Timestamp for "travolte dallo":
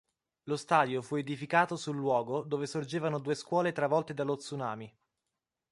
3.71-4.35